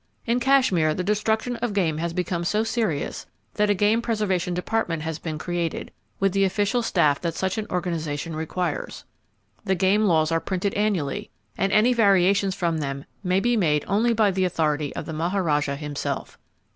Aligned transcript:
In 0.25 0.39
Kashmir, 0.39 0.95
the 0.95 1.03
destruction 1.03 1.57
of 1.57 1.75
game 1.75 1.99
has 1.99 2.11
become 2.11 2.43
so 2.43 2.63
serious 2.63 3.27
that 3.53 3.69
a 3.69 3.75
Game 3.75 4.01
Preservation 4.01 4.55
Department 4.55 5.03
has 5.03 5.19
been 5.19 5.37
created, 5.37 5.91
with 6.19 6.31
the 6.31 6.43
official 6.43 6.81
staff 6.81 7.21
that 7.21 7.35
such 7.35 7.59
an 7.59 7.67
organization 7.69 8.35
requires. 8.35 9.05
The 9.63 9.75
game 9.75 10.05
laws 10.05 10.31
are 10.31 10.39
printed 10.39 10.73
annually, 10.73 11.29
and 11.55 11.71
any 11.71 11.93
variations 11.93 12.55
from 12.55 12.79
them 12.79 13.05
may 13.23 13.39
be 13.39 13.55
made 13.55 13.85
only 13.87 14.11
by 14.11 14.31
the 14.31 14.43
authority 14.45 14.91
of 14.95 15.05
the 15.05 15.13
Maharajah 15.13 15.75
himself. 15.75 16.39